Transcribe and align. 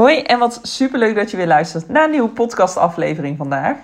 Hoi 0.00 0.22
en 0.22 0.38
wat 0.38 0.60
superleuk 0.62 1.14
dat 1.14 1.30
je 1.30 1.36
weer 1.36 1.46
luistert 1.46 1.88
naar 1.88 2.04
een 2.04 2.10
nieuwe 2.10 2.28
podcastaflevering 2.28 3.36
vandaag. 3.36 3.76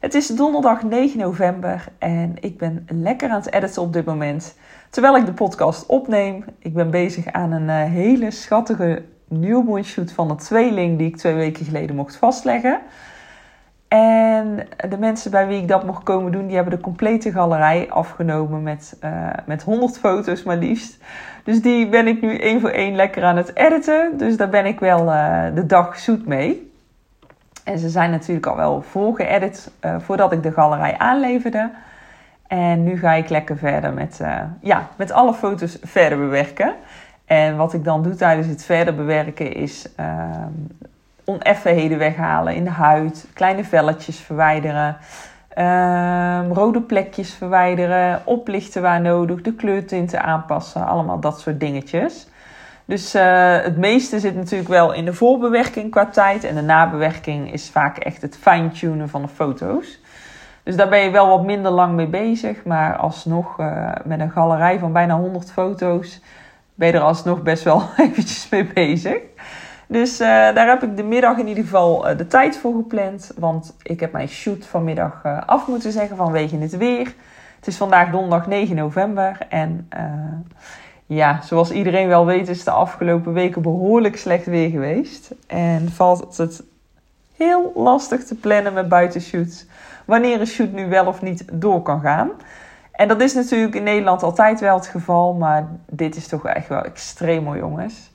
Het 0.00 0.14
is 0.14 0.26
donderdag 0.26 0.82
9 0.82 1.18
november 1.18 1.84
en 1.98 2.34
ik 2.40 2.58
ben 2.58 2.86
lekker 2.88 3.28
aan 3.28 3.40
het 3.40 3.52
editen 3.52 3.82
op 3.82 3.92
dit 3.92 4.04
moment. 4.04 4.56
Terwijl 4.90 5.16
ik 5.16 5.26
de 5.26 5.32
podcast 5.32 5.86
opneem. 5.86 6.44
Ik 6.58 6.74
ben 6.74 6.90
bezig 6.90 7.26
aan 7.26 7.52
een 7.52 7.88
uh, 7.88 7.92
hele 7.92 8.30
schattige 8.30 9.02
newborn 9.28 9.84
shoot 9.84 10.12
van 10.12 10.30
een 10.30 10.36
tweeling 10.36 10.98
die 10.98 11.06
ik 11.06 11.16
twee 11.16 11.34
weken 11.34 11.64
geleden 11.64 11.96
mocht 11.96 12.16
vastleggen. 12.16 12.80
En 13.88 14.66
de 14.88 14.98
mensen 14.98 15.30
bij 15.30 15.46
wie 15.46 15.60
ik 15.60 15.68
dat 15.68 15.84
mocht 15.84 16.02
komen 16.02 16.32
doen, 16.32 16.46
die 16.46 16.56
hebben 16.56 16.74
de 16.74 16.80
complete 16.80 17.32
galerij 17.32 17.86
afgenomen 17.90 18.62
met, 18.62 18.96
uh, 19.04 19.30
met 19.46 19.62
100 19.62 19.98
foto's 19.98 20.42
maar 20.42 20.56
liefst. 20.56 20.98
Dus 21.46 21.62
die 21.62 21.88
ben 21.88 22.06
ik 22.06 22.20
nu 22.20 22.38
één 22.38 22.60
voor 22.60 22.70
één 22.70 22.94
lekker 22.94 23.24
aan 23.24 23.36
het 23.36 23.56
editen. 23.56 24.18
Dus 24.18 24.36
daar 24.36 24.48
ben 24.48 24.66
ik 24.66 24.80
wel 24.80 25.06
uh, 25.06 25.44
de 25.54 25.66
dag 25.66 25.98
zoet 25.98 26.26
mee. 26.26 26.72
En 27.64 27.78
ze 27.78 27.88
zijn 27.88 28.10
natuurlijk 28.10 28.46
al 28.46 28.56
wel 28.56 28.82
voorgeëdit 28.82 29.70
uh, 29.84 29.96
voordat 29.98 30.32
ik 30.32 30.42
de 30.42 30.52
galerij 30.52 30.98
aanleverde. 30.98 31.70
En 32.46 32.84
nu 32.84 32.98
ga 32.98 33.12
ik 33.12 33.28
lekker 33.28 33.56
verder 33.56 33.92
met, 33.92 34.20
ja, 34.60 34.88
met 34.96 35.12
alle 35.12 35.34
foto's 35.34 35.78
verder 35.82 36.18
bewerken. 36.18 36.74
En 37.24 37.56
wat 37.56 37.72
ik 37.72 37.84
dan 37.84 38.02
doe 38.02 38.14
tijdens 38.14 38.46
het 38.46 38.64
verder 38.64 38.94
bewerken 38.94 39.52
is 39.52 39.88
ehm, 39.96 40.50
oneffenheden 41.24 41.98
weghalen 41.98 42.54
in 42.54 42.64
de 42.64 42.70
huid, 42.70 43.26
kleine 43.32 43.64
velletjes 43.64 44.18
verwijderen, 44.18 44.96
uh, 45.58 46.40
rode 46.52 46.80
plekjes 46.80 47.34
verwijderen, 47.34 48.22
oplichten 48.24 48.82
waar 48.82 49.00
nodig, 49.00 49.42
de 49.42 49.54
kleurtinten 49.54 50.22
aanpassen, 50.22 50.86
allemaal 50.86 51.20
dat 51.20 51.40
soort 51.40 51.60
dingetjes. 51.60 52.26
Dus 52.84 53.14
uh, 53.14 53.56
het 53.62 53.76
meeste 53.76 54.20
zit 54.20 54.34
natuurlijk 54.34 54.70
wel 54.70 54.92
in 54.92 55.04
de 55.04 55.12
voorbewerking 55.12 55.90
qua 55.90 56.06
tijd 56.06 56.44
en 56.44 56.54
de 56.54 56.62
nabewerking 56.62 57.52
is 57.52 57.70
vaak 57.70 57.98
echt 57.98 58.22
het 58.22 58.36
fine-tunen 58.40 59.08
van 59.08 59.22
de 59.22 59.28
foto's. 59.28 60.00
Dus 60.62 60.76
daar 60.76 60.88
ben 60.88 60.98
je 60.98 61.10
wel 61.10 61.28
wat 61.28 61.44
minder 61.44 61.70
lang 61.70 61.94
mee 61.94 62.06
bezig, 62.06 62.64
maar 62.64 62.96
alsnog 62.96 63.60
uh, 63.60 63.92
met 64.04 64.20
een 64.20 64.30
galerij 64.30 64.78
van 64.78 64.92
bijna 64.92 65.16
100 65.16 65.52
foto's 65.52 66.20
ben 66.74 66.88
je 66.88 66.94
er 66.94 67.00
alsnog 67.00 67.42
best 67.42 67.62
wel 67.62 67.82
eventjes 67.96 68.48
mee 68.48 68.64
bezig. 68.64 69.18
Dus 69.86 70.20
uh, 70.20 70.26
daar 70.28 70.68
heb 70.68 70.82
ik 70.82 70.96
de 70.96 71.02
middag 71.02 71.38
in 71.38 71.48
ieder 71.48 71.64
geval 71.64 72.10
uh, 72.10 72.18
de 72.18 72.26
tijd 72.26 72.56
voor 72.56 72.74
gepland. 72.74 73.32
Want 73.36 73.76
ik 73.82 74.00
heb 74.00 74.12
mijn 74.12 74.28
shoot 74.28 74.66
vanmiddag 74.66 75.22
uh, 75.26 75.42
af 75.46 75.66
moeten 75.66 75.92
zeggen 75.92 76.16
vanwege 76.16 76.56
het 76.56 76.76
weer. 76.76 77.14
Het 77.56 77.66
is 77.66 77.76
vandaag 77.76 78.10
donderdag 78.10 78.46
9 78.46 78.76
november. 78.76 79.38
En 79.48 79.88
ja, 81.06 81.40
zoals 81.42 81.70
iedereen 81.70 82.08
wel 82.08 82.26
weet 82.26 82.48
is 82.48 82.64
de 82.64 82.70
afgelopen 82.70 83.32
weken 83.32 83.62
behoorlijk 83.62 84.16
slecht 84.16 84.46
weer 84.46 84.70
geweest. 84.70 85.30
En 85.46 85.90
valt 85.90 86.36
het 86.36 86.62
heel 87.36 87.72
lastig 87.74 88.24
te 88.24 88.34
plannen 88.34 88.72
met 88.72 88.88
buitenshoots. 88.88 89.66
Wanneer 90.04 90.40
een 90.40 90.46
shoot 90.46 90.72
nu 90.72 90.88
wel 90.88 91.06
of 91.06 91.22
niet 91.22 91.44
door 91.52 91.82
kan 91.82 92.00
gaan. 92.00 92.30
En 92.92 93.08
dat 93.08 93.20
is 93.20 93.34
natuurlijk 93.34 93.74
in 93.74 93.82
Nederland 93.82 94.22
altijd 94.22 94.60
wel 94.60 94.76
het 94.76 94.86
geval. 94.86 95.34
Maar 95.34 95.68
dit 95.90 96.16
is 96.16 96.28
toch 96.28 96.46
echt 96.46 96.68
wel 96.68 96.82
extreem 96.82 97.42
mooi 97.42 97.58
jongens. 97.58 98.10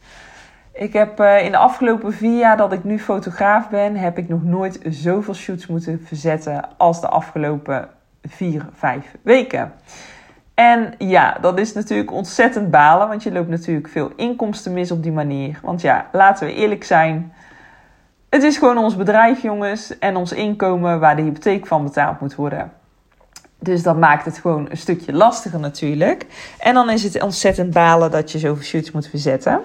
Ik 0.82 0.94
heb 0.94 1.20
uh, 1.20 1.46
in 1.46 1.52
de 1.52 1.58
afgelopen 1.58 2.14
vier 2.14 2.38
jaar 2.38 2.58
dat 2.58 2.72
ik 2.72 2.84
nu 2.84 3.00
fotograaf 3.00 3.70
ben, 3.70 3.96
heb 3.96 4.18
ik 4.18 4.30
nog 4.30 4.44
nooit 4.44 4.80
zoveel 4.90 5.34
shoots 5.34 5.68
moeten 5.68 6.02
verzetten 6.06 6.78
als 6.78 7.02
de 7.02 7.08
afgelopen 7.08 7.90
vier, 8.24 8.66
vijf 8.74 9.16
weken. 9.22 9.74
En 10.54 10.94
ja, 10.98 11.38
dat 11.42 11.59
is 11.59 11.74
natuurlijk 11.74 12.12
ontzettend 12.12 12.72
balen, 12.72 13.08
want 13.08 13.24
je 13.24 13.32
loopt 13.32 13.50
natuurlijk 13.50 13.88
veel 13.88 14.12
inkomsten 14.16 14.74
mis 14.74 14.92
op 14.92 15.04
die 15.04 15.12
manier. 15.12 15.59
Want 15.62 15.82
ja, 15.82 16.06
laten 16.12 16.48
we 16.48 16.54
eerlijk 16.54 16.84
zijn. 16.84 17.34
Het 18.30 18.44
is 18.44 18.58
gewoon 18.58 18.78
ons 18.78 18.96
bedrijf, 18.96 19.42
jongens, 19.42 20.00
en 20.00 20.16
ons 20.16 20.32
inkomen 20.32 21.00
waar 21.00 21.16
de 21.16 21.22
hypotheek 21.22 21.68
van 21.68 21.84
betaald 21.84 22.20
moet 22.20 22.36
worden. 22.36 22.72
Dus 23.59 23.84
dat 23.84 23.98
maakt 23.98 24.26
het 24.26 24.38
gewoon 24.38 24.68
een 24.69 24.78
stukje 24.78 25.13
lastiger 25.13 25.59
natuurlijk. 25.59 26.25
En 26.59 26.74
dan 26.74 26.90
is 26.90 27.03
het 27.03 27.22
ontzettend 27.22 27.74
balen 27.74 28.12
dat 28.12 28.31
je 28.31 28.40
zoveel 28.40 28.63
shoots 28.63 28.92
moet 28.92 29.08
verzetten. 29.08 29.62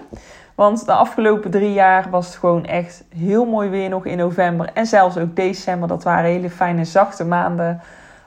Want 0.56 0.87
de 0.87 0.93
afgelopen 0.93 1.50
drie 1.50 1.72
jaar 1.72 2.11
was 2.11 2.27
het 2.27 2.37
gewoon 2.37 2.65
echt 2.65 3.05
heel 3.17 3.44
mooi 3.44 3.69
weer 3.69 3.89
nog 3.89 4.06
in 4.06 4.17
november. 4.17 4.71
En 4.75 4.87
zelfs 4.87 5.17
ook 5.17 5.37
december. 5.37 5.89
Dat 5.89 6.05
waren 6.05 6.31
hele 6.31 6.50
fijne, 6.50 6.84
zachte 6.84 7.25
maanden. 7.25 7.81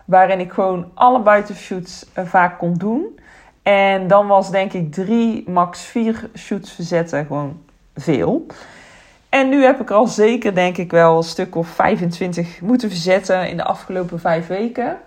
Waarin 0.05 0.39
ik 0.39 0.51
gewoon 0.51 0.91
alle 0.93 1.19
buitenshoots 1.19 2.05
uh, 2.17 2.25
vaak 2.25 2.57
kon 2.57 2.73
doen. 2.73 3.19
En 3.63 4.07
dan 4.07 4.27
was 4.27 4.51
denk 4.51 4.73
ik 4.73 4.93
drie, 4.93 5.49
max 5.49 5.81
vier 5.85 6.29
shoots 6.37 6.71
verzetten 6.71 7.25
gewoon 7.25 7.61
veel. 7.95 8.45
En 9.29 9.49
nu 9.49 9.63
heb 9.63 9.81
ik 9.81 9.89
er 9.89 9.95
al 9.95 10.07
zeker 10.07 10.55
denk 10.55 10.77
ik 10.77 10.91
wel 10.91 11.17
een 11.17 11.23
stuk 11.23 11.55
of 11.55 11.67
25 11.67 12.61
moeten 12.61 12.89
verzetten 12.89 13.49
in 13.49 13.57
de 13.57 13.63
afgelopen 13.63 14.19
vijf 14.19 14.47
weken. 14.47 14.97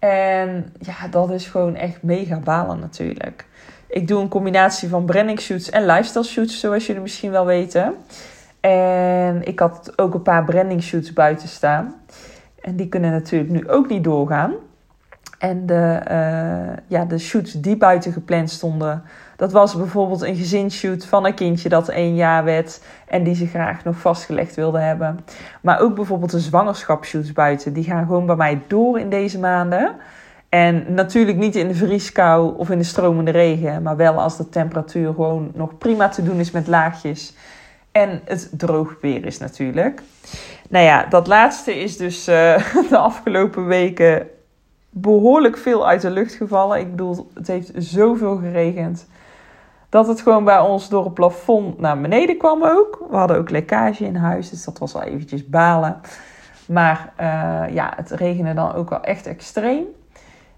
En 0.00 0.72
ja, 0.78 1.08
dat 1.10 1.30
is 1.30 1.46
gewoon 1.46 1.76
echt 1.76 2.02
mega 2.02 2.38
balen 2.38 2.80
natuurlijk. 2.80 3.46
Ik 3.88 4.08
doe 4.08 4.20
een 4.20 4.28
combinatie 4.28 4.88
van 4.88 5.04
branding 5.04 5.40
shoots 5.40 5.70
en 5.70 5.86
lifestyle 5.86 6.24
shoots, 6.24 6.60
zoals 6.60 6.86
jullie 6.86 7.02
misschien 7.02 7.30
wel 7.30 7.46
weten. 7.46 7.94
En 8.60 9.42
ik 9.46 9.58
had 9.58 9.92
ook 9.96 10.14
een 10.14 10.22
paar 10.22 10.44
branding 10.44 10.82
shoots 10.82 11.12
buiten 11.12 11.48
staan. 11.48 11.94
En 12.60 12.76
die 12.76 12.88
kunnen 12.88 13.10
natuurlijk 13.10 13.50
nu 13.50 13.68
ook 13.68 13.88
niet 13.88 14.04
doorgaan. 14.04 14.54
En 15.38 15.66
de, 15.66 16.00
uh, 16.10 16.76
ja, 16.86 17.04
de 17.04 17.18
shoots 17.18 17.52
die 17.52 17.76
buiten 17.76 18.12
gepland 18.12 18.50
stonden, 18.50 19.02
dat 19.40 19.52
was 19.52 19.76
bijvoorbeeld 19.76 20.22
een 20.22 20.36
gezinsshoot 20.36 21.04
van 21.04 21.26
een 21.26 21.34
kindje 21.34 21.68
dat 21.68 21.88
één 21.88 22.14
jaar 22.14 22.44
werd 22.44 22.80
en 23.06 23.22
die 23.22 23.34
ze 23.34 23.46
graag 23.46 23.84
nog 23.84 23.96
vastgelegd 23.96 24.54
wilde 24.54 24.78
hebben. 24.78 25.20
Maar 25.60 25.80
ook 25.80 25.94
bijvoorbeeld 25.94 26.30
de 26.30 26.40
zwangerschapsshoots 26.40 27.32
buiten, 27.32 27.72
die 27.72 27.84
gaan 27.84 28.06
gewoon 28.06 28.26
bij 28.26 28.36
mij 28.36 28.60
door 28.66 28.98
in 28.98 29.10
deze 29.10 29.38
maanden. 29.38 29.96
En 30.48 30.94
natuurlijk 30.94 31.38
niet 31.38 31.56
in 31.56 31.68
de 31.68 31.74
vrieskou 31.74 32.58
of 32.58 32.70
in 32.70 32.78
de 32.78 32.84
stromende 32.84 33.30
regen, 33.30 33.82
maar 33.82 33.96
wel 33.96 34.20
als 34.20 34.36
de 34.36 34.48
temperatuur 34.48 35.14
gewoon 35.14 35.50
nog 35.54 35.78
prima 35.78 36.08
te 36.08 36.22
doen 36.22 36.38
is 36.38 36.50
met 36.50 36.66
laagjes. 36.66 37.34
En 37.92 38.20
het 38.24 38.50
droog 38.52 38.96
weer 39.00 39.26
is 39.26 39.38
natuurlijk. 39.38 40.02
Nou 40.68 40.84
ja, 40.84 41.06
dat 41.08 41.26
laatste 41.26 41.80
is 41.80 41.96
dus 41.96 42.28
uh, 42.28 42.72
de 42.90 42.98
afgelopen 42.98 43.66
weken 43.66 44.26
behoorlijk 44.90 45.56
veel 45.56 45.88
uit 45.88 46.00
de 46.00 46.10
lucht 46.10 46.34
gevallen. 46.34 46.78
Ik 46.78 46.90
bedoel, 46.90 47.30
het 47.34 47.46
heeft 47.46 47.70
zoveel 47.74 48.36
geregend. 48.36 49.06
Dat 49.90 50.06
het 50.06 50.20
gewoon 50.20 50.44
bij 50.44 50.58
ons 50.58 50.88
door 50.88 51.04
het 51.04 51.14
plafond 51.14 51.78
naar 51.78 52.00
beneden 52.00 52.36
kwam 52.36 52.64
ook. 52.64 53.06
We 53.10 53.16
hadden 53.16 53.36
ook 53.36 53.50
lekkage 53.50 54.04
in 54.04 54.16
huis, 54.16 54.50
dus 54.50 54.64
dat 54.64 54.78
was 54.78 54.92
wel 54.92 55.02
eventjes 55.02 55.48
balen. 55.48 56.00
Maar 56.66 57.12
uh, 57.20 57.74
ja, 57.74 57.92
het 57.96 58.10
regende 58.10 58.54
dan 58.54 58.74
ook 58.74 58.90
wel 58.90 59.02
echt 59.02 59.26
extreem. 59.26 59.84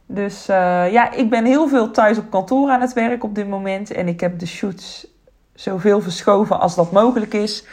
Dus 0.07 0.49
uh, 0.49 0.93
ja, 0.93 1.13
ik 1.13 1.31
ben 1.31 1.45
heel 1.45 1.69
veel 1.69 1.91
thuis 1.91 2.19
op 2.19 2.31
kantoor 2.31 2.71
aan 2.71 2.81
het 2.81 2.93
werk 2.93 3.25
op 3.25 3.35
dit 3.35 3.49
moment. 3.49 3.93
En 3.93 4.09
ik 4.09 4.21
heb 4.21 4.39
de 4.39 4.47
shoots 4.47 5.07
zoveel 5.55 6.01
verschoven 6.01 6.61
als 6.61 6.75
dat 6.75 6.93
mogelijk 6.93 7.35
is. 7.35 7.67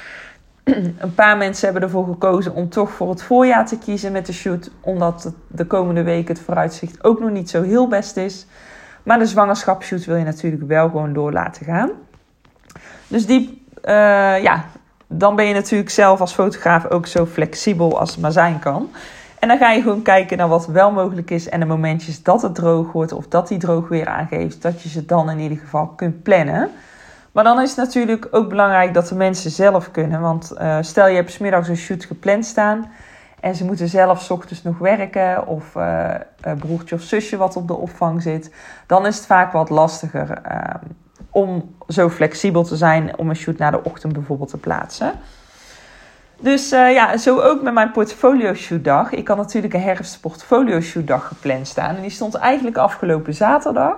Een 0.97 1.13
paar 1.15 1.37
mensen 1.37 1.65
hebben 1.65 1.83
ervoor 1.83 2.05
gekozen 2.05 2.53
om 2.53 2.69
toch 2.69 2.91
voor 2.91 3.09
het 3.09 3.23
voorjaar 3.23 3.67
te 3.67 3.77
kiezen 3.77 4.11
met 4.11 4.25
de 4.25 4.33
shoot. 4.33 4.71
Omdat 4.81 5.33
de 5.47 5.65
komende 5.65 6.03
weken 6.03 6.33
het 6.33 6.43
vooruitzicht 6.43 7.03
ook 7.03 7.19
nog 7.19 7.29
niet 7.29 7.49
zo 7.49 7.61
heel 7.61 7.87
best 7.87 8.17
is. 8.17 8.45
Maar 9.03 9.19
de 9.19 9.25
zwangerschapsshoot 9.25 10.05
wil 10.05 10.15
je 10.15 10.23
natuurlijk 10.23 10.67
wel 10.67 10.89
gewoon 10.89 11.13
door 11.13 11.31
laten 11.31 11.65
gaan. 11.65 11.89
Dus 13.07 13.25
die, 13.25 13.63
uh, 13.85 14.41
ja, 14.41 14.65
dan 15.07 15.35
ben 15.35 15.45
je 15.45 15.53
natuurlijk 15.53 15.89
zelf 15.89 16.19
als 16.19 16.33
fotograaf 16.33 16.85
ook 16.85 17.07
zo 17.07 17.25
flexibel 17.25 17.99
als 17.99 18.11
het 18.11 18.19
maar 18.19 18.31
zijn 18.31 18.59
kan. 18.59 18.89
En 19.39 19.47
dan 19.47 19.57
ga 19.57 19.71
je 19.71 19.81
gewoon 19.81 20.01
kijken 20.01 20.37
naar 20.37 20.47
wat 20.47 20.67
wel 20.67 20.91
mogelijk 20.91 21.31
is. 21.31 21.49
En 21.49 21.59
de 21.59 21.65
momentjes 21.65 22.23
dat 22.23 22.41
het 22.41 22.55
droog 22.55 22.91
wordt 22.91 23.11
of 23.11 23.27
dat 23.27 23.47
die 23.47 23.57
droog 23.57 23.87
weer 23.87 24.07
aangeeft, 24.07 24.61
dat 24.61 24.81
je 24.81 24.89
ze 24.89 25.05
dan 25.05 25.29
in 25.29 25.39
ieder 25.39 25.57
geval 25.57 25.87
kunt 25.87 26.23
plannen. 26.23 26.69
Maar 27.31 27.43
dan 27.43 27.61
is 27.61 27.69
het 27.69 27.77
natuurlijk 27.77 28.27
ook 28.31 28.49
belangrijk 28.49 28.93
dat 28.93 29.07
de 29.07 29.15
mensen 29.15 29.51
zelf 29.51 29.91
kunnen. 29.91 30.21
Want 30.21 30.53
uh, 30.57 30.77
stel 30.81 31.07
je 31.07 31.15
hebt 31.15 31.31
smiddags 31.31 31.67
een 31.67 31.77
shoot 31.77 32.05
gepland 32.05 32.45
staan. 32.45 32.91
En 33.41 33.55
ze 33.55 33.65
moeten 33.65 33.87
zelf 33.87 34.31
ochtends 34.31 34.63
nog 34.63 34.77
werken. 34.77 35.47
Of 35.47 35.75
uh, 35.75 36.15
broertje 36.57 36.95
of 36.95 37.01
zusje 37.01 37.37
wat 37.37 37.55
op 37.55 37.67
de 37.67 37.75
opvang 37.75 38.21
zit. 38.21 38.53
Dan 38.87 39.05
is 39.05 39.15
het 39.15 39.25
vaak 39.25 39.51
wat 39.51 39.69
lastiger 39.69 40.41
uh, 40.51 40.73
om 41.29 41.75
zo 41.87 42.09
flexibel 42.09 42.63
te 42.63 42.75
zijn 42.75 43.17
om 43.17 43.29
een 43.29 43.35
shoot 43.35 43.57
naar 43.57 43.71
de 43.71 43.83
ochtend 43.83 44.13
bijvoorbeeld 44.13 44.49
te 44.49 44.57
plaatsen. 44.57 45.11
Dus 46.41 46.73
uh, 46.73 46.93
ja, 46.93 47.17
zo 47.17 47.39
ook 47.39 47.61
met 47.61 47.73
mijn 47.73 47.91
portfolio 47.91 48.53
shoot 48.53 48.83
dag. 48.83 49.11
Ik 49.11 49.27
had 49.27 49.37
natuurlijk 49.37 49.73
een 49.73 49.81
herfst 49.81 50.21
portfolio 50.21 50.79
shoot 50.81 51.07
dag 51.07 51.27
gepland 51.27 51.67
staan. 51.67 51.95
En 51.95 52.01
die 52.01 52.11
stond 52.11 52.35
eigenlijk 52.35 52.77
afgelopen 52.77 53.33
zaterdag. 53.33 53.95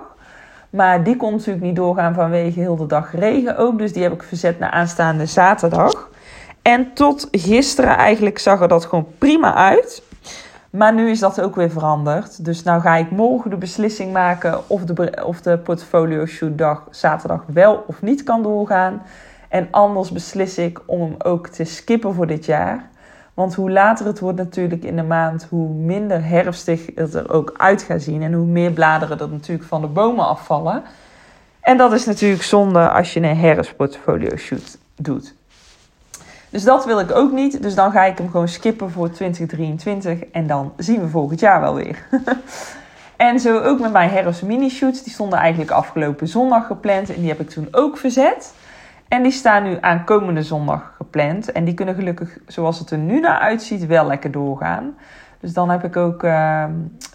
Maar 0.70 1.04
die 1.04 1.16
kon 1.16 1.32
natuurlijk 1.32 1.64
niet 1.64 1.76
doorgaan 1.76 2.14
vanwege 2.14 2.60
heel 2.60 2.76
de 2.76 2.86
dag 2.86 3.14
regen 3.14 3.56
ook. 3.56 3.78
Dus 3.78 3.92
die 3.92 4.02
heb 4.02 4.12
ik 4.12 4.22
verzet 4.22 4.58
naar 4.58 4.70
aanstaande 4.70 5.26
zaterdag. 5.26 6.10
En 6.62 6.92
tot 6.92 7.28
gisteren 7.30 7.96
eigenlijk 7.96 8.38
zag 8.38 8.60
er 8.60 8.68
dat 8.68 8.84
gewoon 8.84 9.06
prima 9.18 9.54
uit. 9.54 10.02
Maar 10.70 10.94
nu 10.94 11.10
is 11.10 11.18
dat 11.18 11.40
ook 11.40 11.56
weer 11.56 11.70
veranderd. 11.70 12.44
Dus 12.44 12.62
nou 12.62 12.80
ga 12.80 12.96
ik 12.96 13.10
morgen 13.10 13.50
de 13.50 13.56
beslissing 13.56 14.12
maken 14.12 14.68
of 14.68 14.84
de, 14.84 15.24
of 15.24 15.40
de 15.40 15.58
portfolio 15.58 16.26
shoot 16.26 16.58
dag 16.58 16.86
zaterdag 16.90 17.44
wel 17.46 17.84
of 17.86 18.02
niet 18.02 18.22
kan 18.22 18.42
doorgaan. 18.42 19.02
En 19.48 19.68
anders 19.70 20.12
beslis 20.12 20.58
ik 20.58 20.80
om 20.86 21.00
hem 21.00 21.14
ook 21.18 21.48
te 21.48 21.64
skippen 21.64 22.14
voor 22.14 22.26
dit 22.26 22.44
jaar. 22.44 22.90
Want 23.34 23.54
hoe 23.54 23.70
later 23.70 24.06
het 24.06 24.20
wordt 24.20 24.38
natuurlijk 24.38 24.84
in 24.84 24.96
de 24.96 25.02
maand, 25.02 25.46
hoe 25.50 25.68
minder 25.68 26.24
herfstig 26.24 26.86
het 26.94 27.14
er 27.14 27.32
ook 27.32 27.54
uit 27.56 27.82
gaat 27.82 28.02
zien. 28.02 28.22
En 28.22 28.32
hoe 28.32 28.46
meer 28.46 28.72
bladeren 28.72 29.18
er 29.18 29.28
natuurlijk 29.28 29.68
van 29.68 29.80
de 29.80 29.86
bomen 29.86 30.26
afvallen. 30.26 30.82
En 31.60 31.76
dat 31.76 31.92
is 31.92 32.04
natuurlijk 32.04 32.42
zonde 32.42 32.90
als 32.90 33.12
je 33.12 33.20
een 33.20 33.36
herfstportfolio 33.36 34.36
shoot 34.36 34.78
doet. 34.96 35.34
Dus 36.52 36.64
dat 36.64 36.84
wil 36.84 37.00
ik 37.00 37.14
ook 37.14 37.32
niet. 37.32 37.62
Dus 37.62 37.74
dan 37.74 37.92
ga 37.92 38.04
ik 38.04 38.18
hem 38.18 38.30
gewoon 38.30 38.48
skippen 38.48 38.90
voor 38.90 39.10
2023. 39.10 40.28
En 40.30 40.46
dan 40.46 40.72
zien 40.76 41.00
we 41.00 41.08
volgend 41.08 41.40
jaar 41.40 41.60
wel 41.60 41.74
weer. 41.74 42.06
en 43.16 43.40
zo 43.40 43.60
ook 43.60 43.80
met 43.80 43.92
mijn 43.92 44.10
herfst 44.10 44.42
mini 44.42 44.68
shoots. 44.68 45.02
Die 45.02 45.12
stonden 45.12 45.38
eigenlijk 45.38 45.70
afgelopen 45.70 46.28
zondag 46.28 46.66
gepland. 46.66 47.14
En 47.14 47.20
die 47.20 47.28
heb 47.28 47.40
ik 47.40 47.50
toen 47.50 47.68
ook 47.70 47.98
verzet. 47.98 48.54
En 49.08 49.22
die 49.22 49.32
staan 49.32 49.62
nu 49.62 49.78
aankomende 49.80 50.42
zondag 50.42 50.94
gepland. 50.96 51.52
En 51.52 51.64
die 51.64 51.74
kunnen 51.74 51.94
gelukkig, 51.94 52.38
zoals 52.46 52.78
het 52.78 52.90
er 52.90 52.98
nu 52.98 53.20
naar 53.20 53.38
uitziet, 53.38 53.86
wel 53.86 54.06
lekker 54.06 54.30
doorgaan. 54.30 54.94
Dus 55.40 55.52
dan 55.52 55.70
heb 55.70 55.84
ik 55.84 55.96
ook 55.96 56.22
uh, 56.22 56.64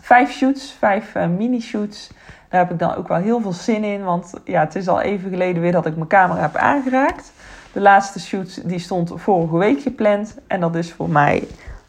vijf 0.02 0.32
shoots, 0.32 0.76
vijf 0.80 1.16
uh, 1.16 1.28
mini-shoots. 1.28 2.12
Daar 2.50 2.60
heb 2.60 2.72
ik 2.72 2.80
dan 2.80 2.96
ook 2.96 3.08
wel 3.08 3.18
heel 3.18 3.42
veel 3.42 3.54
zin 3.54 3.84
in. 3.84 4.04
Want 4.04 4.34
ja, 4.44 4.60
het 4.60 4.76
is 4.76 4.88
al 4.88 5.02
even 5.02 5.30
geleden 5.30 5.62
weer 5.62 5.72
dat 5.72 5.86
ik 5.86 5.96
mijn 5.96 6.08
camera 6.08 6.42
heb 6.42 6.56
aangeraakt. 6.56 7.32
De 7.78 7.84
laatste 7.84 8.20
shoot 8.20 8.70
die 8.70 8.80
stond 8.80 9.12
vorige 9.16 9.58
week 9.58 9.82
gepland. 9.82 10.38
En 10.48 10.60
dat 10.60 10.76
is 10.76 10.94
voor 10.94 11.10
mij 11.10 11.48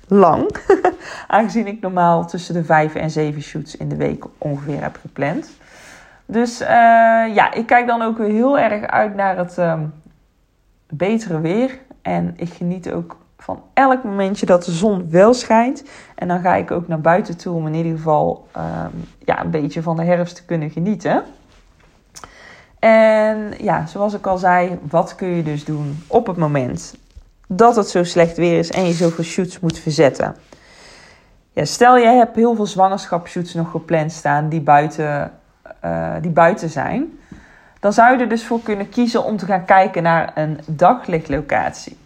lang. 0.09 0.57
Aangezien 1.27 1.67
ik 1.67 1.81
normaal 1.81 2.27
tussen 2.27 2.55
de 2.55 2.65
vijf 2.65 2.95
en 2.95 3.11
zeven 3.11 3.43
shoots 3.43 3.77
in 3.77 3.89
de 3.89 3.97
week 3.97 4.25
ongeveer 4.39 4.83
heb 4.83 4.99
gepland. 5.01 5.51
Dus 6.27 6.61
uh, 6.61 6.69
ja, 7.35 7.53
ik 7.53 7.67
kijk 7.67 7.87
dan 7.87 8.03
ook 8.03 8.19
weer 8.19 8.31
heel 8.31 8.59
erg 8.59 8.87
uit 8.87 9.15
naar 9.15 9.37
het 9.37 9.59
um, 9.59 9.93
betere 10.89 11.41
weer. 11.41 11.79
En 12.03 12.35
ik 12.37 12.53
geniet 12.53 12.93
ook 12.93 13.17
van 13.39 13.63
elk 13.75 14.05
momentje 14.05 14.47
dat 14.47 14.65
de 14.65 14.73
zon 14.73 15.11
wel 15.11 15.35
schijnt. 15.35 15.85
En 16.15 16.29
dan 16.29 16.41
ga 16.41 16.55
ik 16.55 16.71
ook 16.71 16.89
naar 16.89 17.01
buiten 17.01 17.37
toe 17.37 17.55
om 17.55 17.67
in 17.67 17.75
ieder 17.75 17.97
geval 17.97 18.49
um, 18.57 19.05
ja, 19.25 19.41
een 19.41 19.51
beetje 19.51 19.83
van 19.83 19.97
de 19.97 20.05
herfst 20.05 20.37
te 20.37 20.45
kunnen 20.45 20.71
genieten. 20.71 21.23
En 22.79 23.55
ja, 23.59 23.87
zoals 23.87 24.15
ik 24.15 24.27
al 24.27 24.39
zei, 24.39 24.79
wat 24.89 25.15
kun 25.15 25.29
je 25.29 25.43
dus 25.43 25.65
doen 25.65 26.05
op 26.07 26.27
het 26.27 26.37
moment 26.37 26.97
dat 27.47 27.77
het 27.77 27.89
zo 27.89 28.05
slecht 28.05 28.37
weer 28.37 28.59
is 28.59 28.71
en 28.71 28.85
je 28.85 28.93
zoveel 28.93 29.25
shoots 29.25 29.61
moet 29.61 29.79
verzetten? 29.79 30.37
Ja, 31.53 31.65
stel 31.65 31.97
je 31.97 32.07
hebt 32.07 32.37
heel 32.37 32.55
veel 32.55 32.67
zwangerschapsshoots 32.67 33.55
nog 33.55 33.71
gepland 33.71 34.13
staan 34.13 34.49
die 34.49 34.61
buiten 34.61 35.33
uh, 35.85 36.15
die 36.21 36.31
buiten 36.31 36.71
zijn, 36.71 37.19
dan 37.81 37.93
zou 37.93 38.17
je 38.17 38.23
er 38.23 38.29
dus 38.29 38.47
voor 38.47 38.63
kunnen 38.63 38.89
kiezen 38.89 39.25
om 39.25 39.37
te 39.37 39.47
gaan 39.47 39.65
kijken 39.65 40.03
naar 40.03 40.31
een 40.35 40.61
daglichtlocatie. 40.67 41.97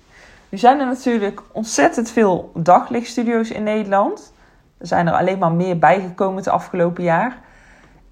Nu 0.49 0.59
zijn 0.59 0.81
er 0.81 0.87
natuurlijk 0.87 1.43
ontzettend 1.53 2.11
veel 2.11 2.51
daglichtstudio's 2.55 3.51
in 3.51 3.63
Nederland. 3.63 4.33
Er 4.79 4.87
zijn 4.87 5.07
er 5.07 5.13
alleen 5.13 5.39
maar 5.39 5.53
meer 5.53 5.79
bijgekomen 5.79 6.37
het 6.37 6.49
afgelopen 6.49 7.03
jaar. 7.03 7.39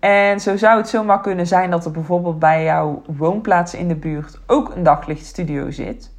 En 0.01 0.41
zo 0.41 0.57
zou 0.57 0.77
het 0.77 0.89
zomaar 0.89 1.21
kunnen 1.21 1.47
zijn 1.47 1.71
dat 1.71 1.85
er 1.85 1.91
bijvoorbeeld 1.91 2.39
bij 2.39 2.65
jouw 2.65 3.03
woonplaats 3.17 3.75
in 3.75 3.89
de 3.89 3.95
buurt 3.95 4.41
ook 4.47 4.75
een 4.75 4.83
daglichtstudio 4.83 5.71
zit. 5.71 6.11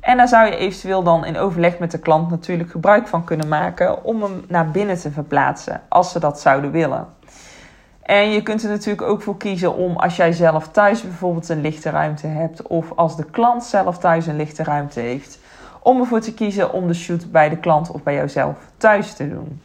En 0.00 0.16
daar 0.16 0.28
zou 0.28 0.46
je 0.46 0.56
eventueel 0.56 1.02
dan 1.02 1.24
in 1.24 1.36
overleg 1.36 1.78
met 1.78 1.90
de 1.90 1.98
klant 1.98 2.30
natuurlijk 2.30 2.70
gebruik 2.70 3.08
van 3.08 3.24
kunnen 3.24 3.48
maken 3.48 4.04
om 4.04 4.22
hem 4.22 4.44
naar 4.48 4.70
binnen 4.70 4.98
te 4.98 5.10
verplaatsen, 5.10 5.82
als 5.88 6.12
ze 6.12 6.18
dat 6.18 6.40
zouden 6.40 6.70
willen. 6.70 7.06
En 8.02 8.30
je 8.30 8.42
kunt 8.42 8.62
er 8.62 8.68
natuurlijk 8.70 9.08
ook 9.08 9.22
voor 9.22 9.36
kiezen 9.36 9.74
om 9.74 9.96
als 9.96 10.16
jij 10.16 10.32
zelf 10.32 10.68
thuis 10.68 11.02
bijvoorbeeld 11.02 11.48
een 11.48 11.60
lichte 11.60 11.90
ruimte 11.90 12.26
hebt, 12.26 12.62
of 12.62 12.92
als 12.96 13.16
de 13.16 13.24
klant 13.24 13.64
zelf 13.64 13.98
thuis 13.98 14.26
een 14.26 14.36
lichte 14.36 14.62
ruimte 14.62 15.00
heeft, 15.00 15.38
om 15.82 16.00
ervoor 16.00 16.20
te 16.20 16.34
kiezen 16.34 16.72
om 16.72 16.86
de 16.86 16.94
shoot 16.94 17.30
bij 17.32 17.48
de 17.48 17.56
klant 17.56 17.90
of 17.90 18.02
bij 18.02 18.14
jouzelf 18.14 18.56
thuis 18.76 19.12
te 19.12 19.28
doen. 19.28 19.60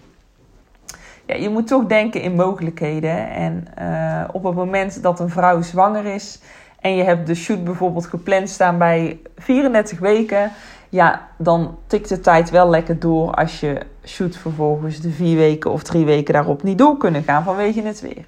Je 1.26 1.50
moet 1.50 1.68
toch 1.68 1.86
denken 1.86 2.22
in 2.22 2.36
mogelijkheden. 2.36 3.30
En 3.30 3.68
uh, 3.80 4.24
op 4.32 4.44
het 4.44 4.56
moment 4.56 5.04
dat 5.04 5.20
een 5.20 5.30
vrouw 5.30 5.62
zwanger 5.62 6.06
is 6.06 6.40
en 6.86 6.96
je 6.96 7.04
hebt 7.04 7.28
de 7.28 7.36
shoot 7.36 7.64
bijvoorbeeld 7.64 8.06
gepland 8.06 8.50
staan 8.50 8.78
bij 8.78 9.20
34 9.38 10.00
weken, 10.00 10.52
ja, 10.90 11.28
dan 11.38 11.78
tikt 11.88 12.10
de 12.10 12.20
tijd 12.20 12.50
wel 12.50 12.70
lekker 12.70 13.00
door 13.00 13.32
als 13.32 13.60
je 13.60 13.82
shoot 14.04 14.38
vervolgens 14.38 15.02
de 15.02 15.10
vier 15.10 15.38
weken 15.38 15.72
of 15.72 15.84
drie 15.84 16.06
weken 16.06 16.34
daarop 16.34 16.64
niet 16.64 16.78
door 16.78 16.98
kunnen 16.98 17.24
gaan 17.24 17.44
vanwege 17.44 17.82
het 17.82 18.02
weer. 18.02 18.26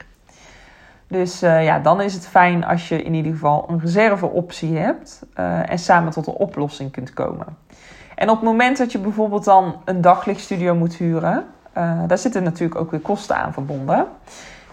Dus 1.08 1.44
uh, 1.44 1.64
ja, 1.64 1.80
dan 1.80 2.02
is 2.02 2.14
het 2.14 2.28
fijn 2.28 2.66
als 2.66 2.90
je 2.90 3.04
in 3.04 3.14
ieder 3.14 3.32
geval 3.32 3.66
een 3.70 3.80
reserveoptie 3.80 4.78
hebt 4.78 5.22
uh, 5.40 5.70
en 5.70 5.80
samen 5.80 6.12
tot 6.12 6.28
een 6.28 6.34
oplossing 6.34 6.92
kunt 6.92 7.14
komen. 7.14 7.58
En 8.16 8.30
op 8.30 8.36
het 8.36 8.46
moment 8.46 8.78
dat 8.78 8.92
je 8.92 9.00
bijvoorbeeld 9.00 9.44
dan 9.44 9.76
een 9.86 10.02
daglichtstudio 10.02 10.76
moet 10.76 10.96
huren, 10.96 11.46
uh, 11.78 12.00
daar 12.08 12.18
zitten 12.18 12.44
natuurlijk 12.44 12.80
ook 12.80 12.92
weer 12.92 13.00
kosten 13.00 13.36
aan 13.36 13.54
verbonden. 13.54 14.06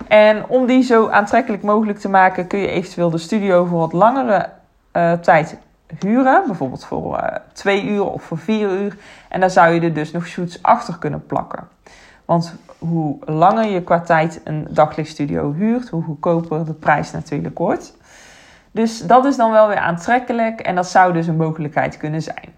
En 0.09 0.47
om 0.49 0.67
die 0.67 0.83
zo 0.83 1.09
aantrekkelijk 1.09 1.63
mogelijk 1.63 1.99
te 1.99 2.09
maken, 2.09 2.47
kun 2.47 2.59
je 2.59 2.69
eventueel 2.69 3.11
de 3.11 3.19
studio 3.19 3.65
voor 3.65 3.79
wat 3.79 3.93
langere 3.93 4.49
tijd 5.21 5.59
huren. 5.99 6.43
Bijvoorbeeld 6.47 6.85
voor 6.85 7.19
uh, 7.19 7.27
twee 7.53 7.85
uur 7.87 8.11
of 8.11 8.23
voor 8.23 8.39
vier 8.39 8.71
uur. 8.71 8.97
En 9.29 9.41
daar 9.41 9.51
zou 9.51 9.75
je 9.75 9.81
er 9.81 9.95
dus 9.95 10.13
nog 10.13 10.27
shoots 10.27 10.63
achter 10.63 10.99
kunnen 10.99 11.27
plakken. 11.27 11.69
Want 12.25 12.55
hoe 12.79 13.17
langer 13.25 13.65
je 13.65 13.83
qua 13.83 14.01
tijd 14.01 14.41
een 14.45 14.67
daglichtstudio 14.71 15.53
huurt, 15.53 15.89
hoe 15.89 16.03
goedkoper 16.03 16.65
de 16.65 16.73
prijs 16.73 17.11
natuurlijk 17.11 17.59
wordt. 17.59 17.97
Dus 18.71 18.99
dat 18.99 19.25
is 19.25 19.37
dan 19.37 19.51
wel 19.51 19.69
weer 19.69 19.79
aantrekkelijk 19.79 20.61
en 20.61 20.75
dat 20.75 20.89
zou 20.89 21.13
dus 21.13 21.27
een 21.27 21.37
mogelijkheid 21.37 21.97
kunnen 21.97 22.23
zijn. 22.23 22.54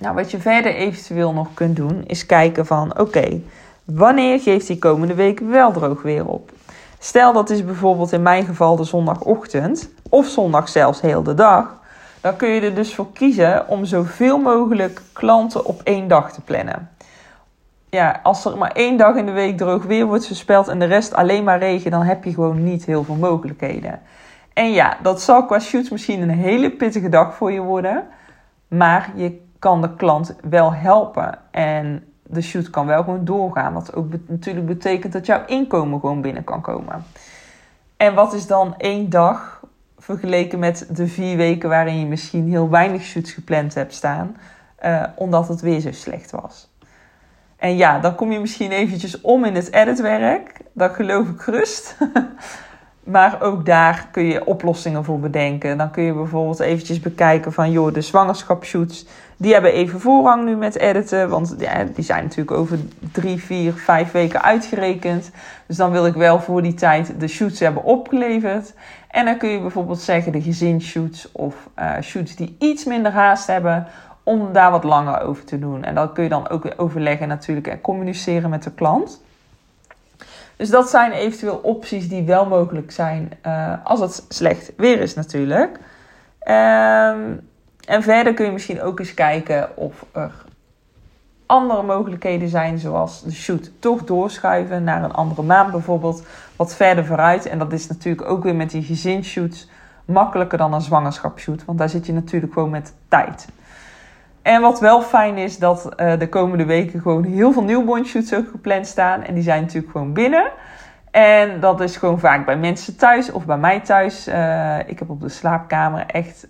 Nou, 0.00 0.14
wat 0.14 0.30
je 0.30 0.38
verder 0.38 0.74
eventueel 0.74 1.32
nog 1.32 1.54
kunt 1.54 1.76
doen, 1.76 2.04
is 2.06 2.26
kijken 2.26 2.66
van 2.66 2.98
oké, 2.98 3.40
wanneer 3.84 4.40
geeft 4.40 4.66
die 4.66 4.78
komende 4.78 5.14
week 5.14 5.40
wel 5.40 5.72
droog 5.72 6.02
weer 6.02 6.26
op? 6.26 6.52
Stel 6.98 7.32
dat 7.32 7.50
is 7.50 7.64
bijvoorbeeld 7.64 8.12
in 8.12 8.22
mijn 8.22 8.44
geval 8.44 8.76
de 8.76 8.84
zondagochtend, 8.84 9.90
of 10.08 10.26
zondag 10.26 10.68
zelfs 10.68 11.00
heel 11.00 11.22
de 11.22 11.34
dag 11.34 11.78
dan 12.20 12.36
kun 12.36 12.48
je 12.48 12.60
er 12.60 12.74
dus 12.74 12.94
voor 12.94 13.12
kiezen 13.12 13.68
om 13.68 13.84
zoveel 13.84 14.38
mogelijk 14.38 15.02
klanten 15.12 15.64
op 15.64 15.80
één 15.84 16.08
dag 16.08 16.32
te 16.32 16.40
plannen. 16.40 16.90
Ja, 17.88 18.20
als 18.22 18.44
er 18.44 18.58
maar 18.58 18.72
één 18.72 18.96
dag 18.96 19.16
in 19.16 19.26
de 19.26 19.32
week 19.32 19.56
droog 19.56 19.84
weer 19.84 20.06
wordt 20.06 20.26
voorspeld 20.26 20.68
en 20.68 20.78
de 20.78 20.84
rest 20.84 21.14
alleen 21.14 21.44
maar 21.44 21.58
regen, 21.58 21.90
dan 21.90 22.02
heb 22.02 22.24
je 22.24 22.34
gewoon 22.34 22.64
niet 22.64 22.84
heel 22.84 23.04
veel 23.04 23.14
mogelijkheden. 23.14 24.00
En 24.52 24.72
ja, 24.72 24.96
dat 25.02 25.22
zal 25.22 25.44
qua 25.44 25.58
shoots 25.58 25.90
misschien 25.90 26.22
een 26.22 26.30
hele 26.30 26.70
pittige 26.70 27.08
dag 27.08 27.34
voor 27.34 27.52
je 27.52 27.60
worden, 27.60 28.06
maar 28.68 29.12
je 29.14 29.48
kan 29.60 29.80
de 29.80 29.94
klant 29.94 30.34
wel 30.48 30.72
helpen. 30.74 31.38
En 31.50 32.04
de 32.22 32.40
shoot 32.40 32.70
kan 32.70 32.86
wel 32.86 33.02
gewoon 33.02 33.24
doorgaan, 33.24 33.72
wat 33.72 33.94
ook 33.94 34.06
natuurlijk 34.26 34.66
betekent 34.66 35.12
dat 35.12 35.26
jouw 35.26 35.44
inkomen 35.46 36.00
gewoon 36.00 36.20
binnen 36.20 36.44
kan 36.44 36.60
komen. 36.60 37.04
En 37.96 38.14
wat 38.14 38.32
is 38.32 38.46
dan 38.46 38.74
één 38.76 39.10
dag 39.10 39.60
vergeleken 39.98 40.58
met 40.58 40.86
de 40.90 41.06
vier 41.06 41.36
weken 41.36 41.68
waarin 41.68 41.98
je 41.98 42.06
misschien 42.06 42.48
heel 42.48 42.70
weinig 42.70 43.02
shoots 43.02 43.32
gepland 43.32 43.74
hebt 43.74 43.94
staan, 43.94 44.36
uh, 44.84 45.04
omdat 45.14 45.48
het 45.48 45.60
weer 45.60 45.80
zo 45.80 45.92
slecht 45.92 46.30
was. 46.30 46.68
En 47.56 47.76
ja, 47.76 47.98
dan 47.98 48.14
kom 48.14 48.32
je 48.32 48.40
misschien 48.40 48.70
eventjes 48.70 49.20
om 49.20 49.44
in 49.44 49.54
het 49.54 49.72
editwerk. 49.72 50.60
Dat 50.72 50.94
geloof 50.94 51.28
ik 51.28 51.40
gerust. 51.40 51.96
maar 53.10 53.42
ook 53.42 53.66
daar 53.66 54.08
kun 54.10 54.24
je 54.24 54.46
oplossingen 54.46 55.04
voor 55.04 55.20
bedenken. 55.20 55.78
Dan 55.78 55.90
kun 55.90 56.02
je 56.02 56.12
bijvoorbeeld 56.12 56.60
eventjes 56.60 57.00
bekijken 57.00 57.52
van... 57.52 57.70
joh, 57.70 57.94
de 57.94 58.00
zwangerschapsshoots, 58.00 59.06
die 59.36 59.52
hebben 59.52 59.72
even 59.72 60.00
voorrang 60.00 60.44
nu 60.44 60.56
met 60.56 60.78
editen. 60.78 61.28
Want 61.28 61.54
ja, 61.58 61.84
die 61.94 62.04
zijn 62.04 62.22
natuurlijk 62.22 62.56
over 62.56 62.78
drie, 63.12 63.42
vier, 63.42 63.72
vijf 63.72 64.12
weken 64.12 64.42
uitgerekend. 64.42 65.30
Dus 65.66 65.76
dan 65.76 65.90
wil 65.90 66.06
ik 66.06 66.14
wel 66.14 66.40
voor 66.40 66.62
die 66.62 66.74
tijd 66.74 67.20
de 67.20 67.28
shoots 67.28 67.60
hebben 67.60 67.84
opgeleverd. 67.84 68.74
En 69.10 69.24
dan 69.24 69.36
kun 69.36 69.48
je 69.48 69.60
bijvoorbeeld 69.60 70.00
zeggen 70.00 70.32
de 70.32 70.42
gezinsshoots 70.42 71.32
of 71.32 71.68
uh, 71.78 71.92
shoots 72.02 72.36
die 72.36 72.56
iets 72.58 72.84
minder 72.84 73.12
haast 73.12 73.46
hebben 73.46 73.86
om 74.22 74.52
daar 74.52 74.70
wat 74.70 74.84
langer 74.84 75.20
over 75.20 75.44
te 75.44 75.58
doen. 75.58 75.84
En 75.84 75.94
dat 75.94 76.12
kun 76.12 76.22
je 76.22 76.28
dan 76.28 76.48
ook 76.48 76.72
overleggen 76.76 77.28
natuurlijk 77.28 77.66
en 77.66 77.80
communiceren 77.80 78.50
met 78.50 78.62
de 78.62 78.72
klant. 78.72 79.22
Dus 80.60 80.70
dat 80.70 80.90
zijn 80.90 81.12
eventueel 81.12 81.56
opties 81.56 82.08
die 82.08 82.22
wel 82.22 82.46
mogelijk 82.46 82.90
zijn 82.90 83.30
uh, 83.46 83.72
als 83.84 84.00
het 84.00 84.24
slecht 84.28 84.72
weer 84.76 85.00
is 85.00 85.14
natuurlijk. 85.14 85.70
Um, 86.48 87.48
en 87.86 88.02
verder 88.02 88.34
kun 88.34 88.44
je 88.44 88.52
misschien 88.52 88.82
ook 88.82 88.98
eens 88.98 89.14
kijken 89.14 89.76
of 89.76 90.04
er 90.12 90.32
andere 91.46 91.82
mogelijkheden 91.82 92.48
zijn, 92.48 92.78
zoals 92.78 93.22
de 93.22 93.32
shoot 93.32 93.70
toch 93.78 94.04
doorschuiven 94.04 94.84
naar 94.84 95.04
een 95.04 95.12
andere 95.12 95.42
maand 95.42 95.70
bijvoorbeeld, 95.70 96.22
wat 96.56 96.74
verder 96.74 97.04
vooruit. 97.04 97.46
En 97.46 97.58
dat 97.58 97.72
is 97.72 97.88
natuurlijk 97.88 98.28
ook 98.28 98.42
weer 98.42 98.56
met 98.56 98.70
die 98.70 98.82
gezinshoots 98.82 99.68
makkelijker 100.04 100.58
dan 100.58 100.74
een 100.74 100.80
zwangerschapsshoot, 100.80 101.64
want 101.64 101.78
daar 101.78 101.88
zit 101.88 102.06
je 102.06 102.12
natuurlijk 102.12 102.52
gewoon 102.52 102.70
met 102.70 102.94
tijd. 103.08 103.48
En 104.50 104.60
wat 104.60 104.80
wel 104.80 105.02
fijn 105.02 105.36
is, 105.36 105.58
dat 105.58 105.88
uh, 105.96 106.18
de 106.18 106.28
komende 106.28 106.64
weken 106.64 107.00
gewoon 107.00 107.24
heel 107.24 107.52
veel 107.52 107.62
newborn 107.62 108.04
shoots 108.04 108.34
ook 108.34 108.48
gepland 108.50 108.86
staan. 108.86 109.22
En 109.22 109.34
die 109.34 109.42
zijn 109.42 109.62
natuurlijk 109.62 109.92
gewoon 109.92 110.12
binnen. 110.12 110.50
En 111.10 111.60
dat 111.60 111.80
is 111.80 111.96
gewoon 111.96 112.18
vaak 112.18 112.46
bij 112.46 112.56
mensen 112.56 112.96
thuis 112.96 113.32
of 113.32 113.46
bij 113.46 113.58
mij 113.58 113.80
thuis. 113.80 114.28
Uh, 114.28 114.78
ik 114.78 114.98
heb 114.98 115.10
op 115.10 115.20
de 115.20 115.28
slaapkamer 115.28 116.06
echt 116.06 116.48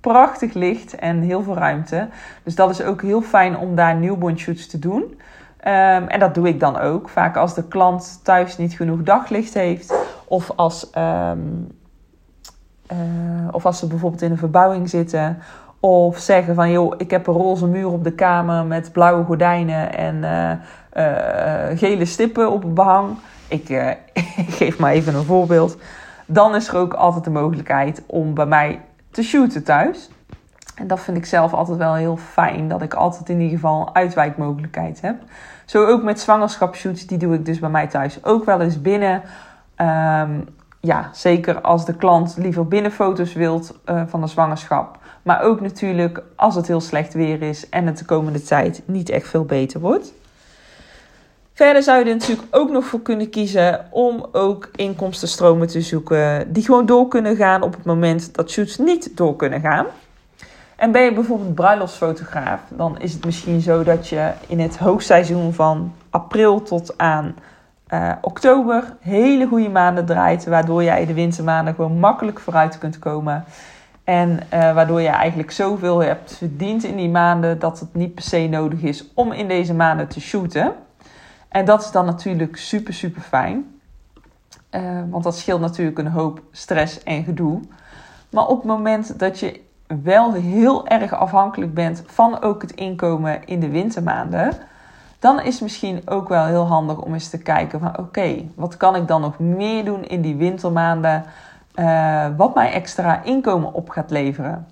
prachtig 0.00 0.52
licht 0.52 0.94
en 0.94 1.20
heel 1.20 1.42
veel 1.42 1.54
ruimte. 1.54 2.08
Dus 2.42 2.54
dat 2.54 2.70
is 2.70 2.82
ook 2.82 3.02
heel 3.02 3.22
fijn 3.22 3.56
om 3.56 3.74
daar 3.74 3.96
newborn 3.96 4.38
shoots 4.38 4.66
te 4.66 4.78
doen. 4.78 5.20
Ehm, 5.56 6.06
en 6.06 6.20
dat 6.20 6.34
doe 6.34 6.48
ik 6.48 6.60
dan 6.60 6.78
ook. 6.78 7.08
Vaak 7.08 7.36
als 7.36 7.54
de 7.54 7.68
klant 7.68 8.20
thuis 8.24 8.58
niet 8.58 8.74
genoeg 8.74 9.02
daglicht 9.02 9.54
heeft. 9.54 9.94
Of 10.24 10.50
als, 10.56 10.90
ehm, 10.90 11.38
eh, 12.86 12.98
of 13.50 13.66
als 13.66 13.78
ze 13.78 13.86
bijvoorbeeld 13.86 14.22
in 14.22 14.30
een 14.30 14.38
verbouwing 14.38 14.88
zitten. 14.88 15.38
Of 15.80 16.18
zeggen 16.18 16.54
van, 16.54 16.70
joh, 16.70 16.94
ik 16.96 17.10
heb 17.10 17.26
een 17.26 17.34
roze 17.34 17.66
muur 17.66 17.88
op 17.88 18.04
de 18.04 18.12
kamer 18.12 18.64
met 18.64 18.92
blauwe 18.92 19.24
gordijnen 19.24 19.96
en 19.96 20.24
eh, 20.24 20.50
eh, 21.70 21.78
gele 21.78 22.04
stippen 22.04 22.50
op 22.50 22.62
het 22.62 22.74
behang. 22.74 23.16
Ik, 23.48 23.68
ik 24.12 24.50
geef 24.60 24.78
maar 24.78 24.92
even 24.92 25.14
een 25.14 25.24
voorbeeld. 25.24 25.76
Dan 26.26 26.54
is 26.54 26.68
er 26.68 26.76
ook 26.76 26.94
altijd 26.94 27.24
de 27.24 27.30
mogelijkheid 27.30 28.02
om 28.06 28.34
bij 28.34 28.46
mij 28.46 28.80
te 29.10 29.22
shooten 29.22 29.64
thuis. 29.64 30.10
En 30.74 30.86
dat 30.86 31.00
vind 31.00 31.16
ik 31.16 31.26
zelf 31.26 31.52
altijd 31.52 31.78
wel 31.78 31.94
heel 31.94 32.16
fijn. 32.16 32.68
Dat 32.68 32.82
ik 32.82 32.94
altijd 32.94 33.28
in 33.28 33.40
ieder 33.40 33.58
geval 33.58 33.80
een 33.80 33.94
uitwijkmogelijkheid 33.94 35.00
heb. 35.00 35.16
Zo 35.64 35.86
ook 35.86 36.02
met 36.02 36.20
zwangerschapsshoots. 36.20 37.06
Die 37.06 37.18
doe 37.18 37.34
ik 37.34 37.44
dus 37.44 37.58
bij 37.58 37.68
mij 37.68 37.86
thuis 37.86 38.24
ook 38.24 38.44
wel 38.44 38.60
eens 38.60 38.80
binnen. 38.80 39.22
Ehm, 39.74 40.30
ja, 40.80 41.10
zeker 41.12 41.60
als 41.60 41.84
de 41.84 41.94
klant 41.94 42.34
liever 42.38 42.68
binnenfoto's 42.68 43.32
wilt 43.32 43.78
uh, 43.86 44.02
van 44.06 44.20
de 44.20 44.26
zwangerschap. 44.26 44.98
Maar 45.22 45.42
ook 45.42 45.60
natuurlijk 45.60 46.22
als 46.36 46.54
het 46.54 46.66
heel 46.66 46.80
slecht 46.80 47.14
weer 47.14 47.42
is 47.42 47.68
en 47.68 47.86
het 47.86 47.98
de 47.98 48.04
komende 48.04 48.42
tijd 48.42 48.82
niet 48.84 49.08
echt 49.08 49.28
veel 49.28 49.44
beter 49.44 49.80
wordt. 49.80 50.12
Verder 51.52 51.82
zou 51.82 51.98
je 51.98 52.04
er 52.04 52.16
natuurlijk 52.16 52.48
ook 52.50 52.70
nog 52.70 52.84
voor 52.84 53.00
kunnen 53.00 53.30
kiezen 53.30 53.86
om 53.90 54.26
ook 54.32 54.70
inkomstenstromen 54.76 55.66
te 55.66 55.80
zoeken 55.80 56.52
die 56.52 56.64
gewoon 56.64 56.86
door 56.86 57.08
kunnen 57.08 57.36
gaan 57.36 57.62
op 57.62 57.72
het 57.72 57.84
moment 57.84 58.34
dat 58.34 58.50
shoots 58.50 58.78
niet 58.78 59.16
door 59.16 59.36
kunnen 59.36 59.60
gaan. 59.60 59.86
En 60.76 60.92
ben 60.92 61.02
je 61.02 61.12
bijvoorbeeld 61.12 61.54
bruiloftsfotograaf, 61.54 62.60
dan 62.68 63.00
is 63.00 63.12
het 63.12 63.24
misschien 63.24 63.60
zo 63.60 63.82
dat 63.82 64.08
je 64.08 64.32
in 64.46 64.60
het 64.60 64.78
hoogseizoen 64.78 65.54
van 65.54 65.92
april 66.10 66.62
tot 66.62 66.98
aan 66.98 67.34
uh, 67.92 68.12
oktober 68.20 68.96
hele 69.00 69.46
goede 69.46 69.68
maanden 69.68 70.06
draait, 70.06 70.44
waardoor 70.44 70.82
jij 70.82 71.06
de 71.06 71.14
wintermaanden 71.14 71.74
gewoon 71.74 71.98
makkelijk 71.98 72.40
vooruit 72.40 72.78
kunt 72.78 72.98
komen. 72.98 73.44
En 74.04 74.30
uh, 74.30 74.74
waardoor 74.74 75.00
je 75.00 75.08
eigenlijk 75.08 75.50
zoveel 75.50 75.98
hebt 75.98 76.36
verdiend 76.36 76.84
in 76.84 76.96
die 76.96 77.08
maanden 77.08 77.58
dat 77.58 77.80
het 77.80 77.94
niet 77.94 78.14
per 78.14 78.24
se 78.24 78.46
nodig 78.50 78.80
is 78.82 79.04
om 79.14 79.32
in 79.32 79.48
deze 79.48 79.74
maanden 79.74 80.08
te 80.08 80.20
shooten. 80.20 80.72
En 81.48 81.64
dat 81.64 81.80
is 81.82 81.90
dan 81.90 82.04
natuurlijk 82.04 82.56
super, 82.56 82.94
super 82.94 83.22
fijn. 83.22 83.80
Uh, 84.70 85.00
want 85.10 85.24
dat 85.24 85.36
scheelt 85.36 85.60
natuurlijk 85.60 85.98
een 85.98 86.06
hoop 86.06 86.42
stress 86.50 87.02
en 87.02 87.24
gedoe. 87.24 87.60
Maar 88.30 88.46
op 88.46 88.56
het 88.56 88.66
moment 88.66 89.18
dat 89.18 89.38
je 89.38 89.60
wel 90.02 90.32
heel 90.32 90.86
erg 90.86 91.14
afhankelijk 91.14 91.74
bent 91.74 92.02
van 92.06 92.42
ook 92.42 92.62
het 92.62 92.72
inkomen 92.72 93.44
in 93.44 93.60
de 93.60 93.68
wintermaanden, 93.68 94.52
dan 95.20 95.40
is 95.40 95.52
het 95.52 95.62
misschien 95.62 96.02
ook 96.04 96.28
wel 96.28 96.44
heel 96.44 96.66
handig 96.66 96.98
om 96.98 97.14
eens 97.14 97.28
te 97.28 97.38
kijken 97.38 97.80
van 97.80 97.98
oké, 97.98 98.44
wat 98.54 98.76
kan 98.76 98.96
ik 98.96 99.08
dan 99.08 99.20
nog 99.20 99.38
meer 99.38 99.84
doen 99.84 100.04
in 100.04 100.20
die 100.20 100.36
wintermaanden 100.36 101.24
uh, 101.74 102.26
wat 102.36 102.54
mij 102.54 102.72
extra 102.72 103.22
inkomen 103.24 103.72
op 103.72 103.90
gaat 103.90 104.10
leveren. 104.10 104.66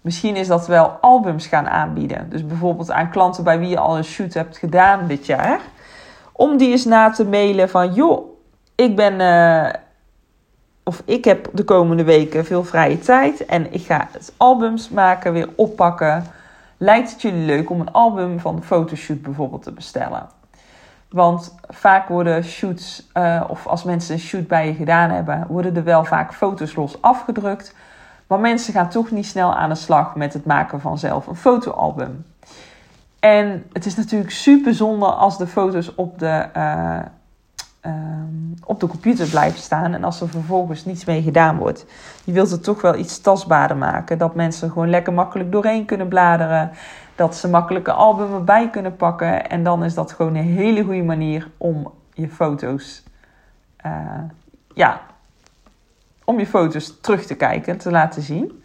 Misschien 0.00 0.36
is 0.36 0.46
dat 0.46 0.66
wel 0.66 0.86
albums 1.00 1.46
gaan 1.46 1.68
aanbieden. 1.68 2.30
Dus 2.30 2.46
bijvoorbeeld 2.46 2.90
aan 2.90 3.10
klanten 3.10 3.44
bij 3.44 3.58
wie 3.58 3.68
je 3.68 3.78
al 3.78 3.96
een 3.96 4.04
shoot 4.04 4.34
hebt 4.34 4.58
gedaan 4.58 5.06
dit 5.06 5.26
jaar. 5.26 5.60
Om 6.32 6.56
die 6.56 6.70
eens 6.70 6.84
na 6.84 7.10
te 7.10 7.24
mailen 7.24 7.70
van 7.70 7.94
joh, 7.94 8.38
ik 8.74 8.96
ben 8.96 9.20
uh, 9.20 9.72
of 10.84 11.02
ik 11.04 11.24
heb 11.24 11.48
de 11.52 11.64
komende 11.64 12.04
weken 12.04 12.44
veel 12.44 12.64
vrije 12.64 12.98
tijd 12.98 13.44
en 13.46 13.72
ik 13.72 13.86
ga 13.86 14.08
het 14.12 14.32
albums 14.36 14.88
maken, 14.88 15.32
weer 15.32 15.48
oppakken. 15.56 16.24
Lijkt 16.76 17.10
het 17.10 17.22
jullie 17.22 17.46
leuk 17.46 17.70
om 17.70 17.80
een 17.80 17.92
album 17.92 18.40
van 18.40 18.56
de 18.56 18.62
fotoshoot 18.62 19.22
bijvoorbeeld 19.22 19.62
te 19.62 19.72
bestellen? 19.72 20.28
Want 21.08 21.54
vaak 21.68 22.08
worden 22.08 22.44
shoots, 22.44 23.06
uh, 23.14 23.44
of 23.48 23.66
als 23.66 23.82
mensen 23.82 24.14
een 24.14 24.20
shoot 24.20 24.46
bij 24.46 24.66
je 24.66 24.74
gedaan 24.74 25.10
hebben, 25.10 25.46
worden 25.48 25.76
er 25.76 25.84
wel 25.84 26.04
vaak 26.04 26.34
foto's 26.34 26.74
los 26.74 27.02
afgedrukt. 27.02 27.74
Maar 28.26 28.40
mensen 28.40 28.72
gaan 28.72 28.88
toch 28.88 29.10
niet 29.10 29.26
snel 29.26 29.54
aan 29.54 29.68
de 29.68 29.74
slag 29.74 30.14
met 30.14 30.32
het 30.32 30.44
maken 30.44 30.80
van 30.80 30.98
zelf 30.98 31.26
een 31.26 31.36
fotoalbum. 31.36 32.24
En 33.20 33.64
het 33.72 33.86
is 33.86 33.96
natuurlijk 33.96 34.30
super 34.30 34.74
zonde 34.74 35.06
als 35.06 35.38
de 35.38 35.46
foto's 35.46 35.94
op 35.94 36.18
de, 36.18 36.48
uh, 36.56 36.98
um, 37.86 38.54
op 38.64 38.80
de 38.80 38.86
computer 38.86 39.28
blijven 39.28 39.60
staan 39.60 39.94
en 39.94 40.04
als 40.04 40.20
er 40.20 40.28
vervolgens 40.28 40.84
niets 40.84 41.04
mee 41.04 41.22
gedaan 41.22 41.56
wordt. 41.56 41.86
Je 42.24 42.32
wilt 42.32 42.50
het 42.50 42.62
toch 42.62 42.80
wel 42.80 42.96
iets 42.96 43.20
tastbaarder 43.20 43.76
maken. 43.76 44.18
Dat 44.18 44.34
mensen 44.34 44.70
gewoon 44.70 44.90
lekker 44.90 45.12
makkelijk 45.12 45.52
doorheen 45.52 45.84
kunnen 45.84 46.08
bladeren. 46.08 46.70
Dat 47.14 47.36
ze 47.36 47.48
makkelijke 47.48 47.92
albumen 47.92 48.44
bij 48.44 48.70
kunnen 48.70 48.96
pakken. 48.96 49.50
En 49.50 49.62
dan 49.62 49.84
is 49.84 49.94
dat 49.94 50.12
gewoon 50.12 50.34
een 50.34 50.44
hele 50.44 50.84
goede 50.84 51.02
manier 51.02 51.50
om 51.56 51.92
je 52.14 52.28
foto's. 52.28 53.02
Uh, 53.86 53.92
ja, 54.74 55.00
om 56.24 56.38
je 56.38 56.46
foto's 56.46 57.00
terug 57.00 57.26
te 57.26 57.34
kijken, 57.34 57.78
te 57.78 57.90
laten 57.90 58.22
zien. 58.22 58.62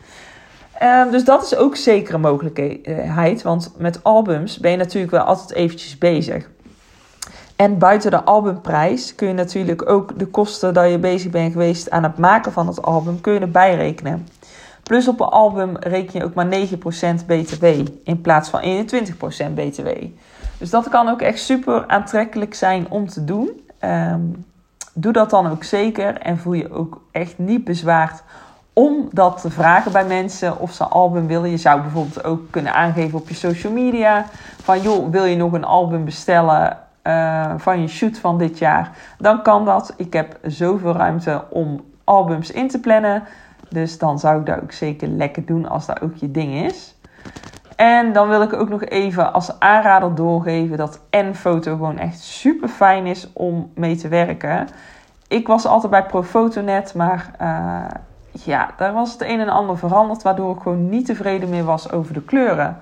Uh, 0.81 1.11
dus 1.11 1.25
dat 1.25 1.43
is 1.43 1.55
ook 1.55 1.75
zeker 1.75 2.13
een 2.13 2.21
mogelijkheid. 2.21 3.41
Want 3.41 3.73
met 3.77 4.03
albums 4.03 4.57
ben 4.59 4.71
je 4.71 4.77
natuurlijk 4.77 5.11
wel 5.11 5.21
altijd 5.21 5.51
eventjes 5.51 5.97
bezig. 5.97 6.49
En 7.61 7.77
buiten 7.77 8.11
de 8.11 8.23
albumprijs 8.23 9.15
kun 9.15 9.27
je 9.27 9.33
natuurlijk 9.33 9.89
ook 9.89 10.19
de 10.19 10.25
kosten 10.25 10.73
dat 10.73 10.89
je 10.89 10.99
bezig 10.99 11.31
bent 11.31 11.51
geweest 11.51 11.89
aan 11.89 12.03
het 12.03 12.17
maken 12.17 12.51
van 12.51 12.67
het 12.67 12.81
album, 12.81 13.21
kun 13.21 13.33
je. 13.33 14.17
Plus 14.83 15.07
op 15.07 15.19
een 15.19 15.27
album 15.27 15.77
reken 15.79 16.19
je 16.19 16.25
ook 16.25 16.33
maar 16.33 16.47
9% 16.47 17.25
BTW 17.27 17.65
in 18.03 18.21
plaats 18.21 18.49
van 18.49 18.61
21% 18.61 19.53
BTW. 19.53 19.87
Dus 20.57 20.69
dat 20.69 20.89
kan 20.89 21.09
ook 21.09 21.21
echt 21.21 21.39
super 21.39 21.87
aantrekkelijk 21.87 22.53
zijn 22.53 22.85
om 22.89 23.07
te 23.07 23.23
doen. 23.23 23.61
Um, 23.81 24.45
doe 24.93 25.13
dat 25.13 25.29
dan 25.29 25.49
ook 25.49 25.63
zeker 25.63 26.17
en 26.17 26.37
voel 26.37 26.53
je 26.53 26.71
ook 26.71 27.01
echt 27.11 27.37
niet 27.37 27.63
bezwaard 27.63 28.23
om 28.73 29.09
dat 29.11 29.41
te 29.41 29.49
vragen 29.49 29.91
bij 29.91 30.05
mensen 30.05 30.59
of 30.59 30.71
ze 30.73 30.83
een 30.83 30.89
album 30.89 31.27
willen. 31.27 31.49
Je 31.49 31.57
zou 31.57 31.81
bijvoorbeeld 31.81 32.23
ook 32.23 32.41
kunnen 32.49 32.73
aangeven 32.73 33.19
op 33.19 33.29
je 33.29 33.35
social 33.35 33.73
media 33.73 34.25
van 34.63 34.81
joh, 34.81 35.11
wil 35.11 35.25
je 35.25 35.35
nog 35.35 35.53
een 35.53 35.65
album 35.65 36.05
bestellen? 36.05 36.89
Uh, 37.03 37.53
van 37.57 37.81
je 37.81 37.87
shoot 37.87 38.19
van 38.19 38.37
dit 38.37 38.57
jaar, 38.57 38.91
dan 39.17 39.41
kan 39.41 39.65
dat. 39.65 39.93
Ik 39.97 40.13
heb 40.13 40.37
zoveel 40.43 40.93
ruimte 40.93 41.43
om 41.49 41.81
albums 42.03 42.51
in 42.51 42.67
te 42.67 42.79
plannen. 42.79 43.23
Dus 43.69 43.97
dan 43.97 44.19
zou 44.19 44.39
ik 44.39 44.45
dat 44.45 44.61
ook 44.61 44.71
zeker 44.71 45.07
lekker 45.07 45.45
doen 45.45 45.69
als 45.69 45.85
dat 45.85 46.01
ook 46.01 46.15
je 46.15 46.31
ding 46.31 46.53
is. 46.53 46.95
En 47.75 48.13
dan 48.13 48.27
wil 48.27 48.41
ik 48.41 48.53
ook 48.53 48.69
nog 48.69 48.83
even 48.83 49.33
als 49.33 49.59
aanrader 49.59 50.15
doorgeven 50.15 50.77
dat 50.77 50.99
N-foto 51.11 51.71
gewoon 51.71 51.97
echt 51.97 52.19
super 52.19 52.69
fijn 52.69 53.05
is 53.05 53.29
om 53.33 53.71
mee 53.75 53.95
te 53.95 54.07
werken. 54.07 54.67
Ik 55.27 55.47
was 55.47 55.65
altijd 55.65 55.91
bij 55.91 56.05
Profotonet, 56.05 56.93
maar 56.93 57.31
uh, 57.41 57.83
ja, 58.31 58.69
daar 58.77 58.93
was 58.93 59.11
het 59.11 59.21
een 59.21 59.39
en 59.39 59.49
ander 59.49 59.77
veranderd, 59.77 60.23
waardoor 60.23 60.55
ik 60.55 60.61
gewoon 60.61 60.89
niet 60.89 61.05
tevreden 61.05 61.49
meer 61.49 61.63
was 61.63 61.91
over 61.91 62.13
de 62.13 62.21
kleuren. 62.21 62.77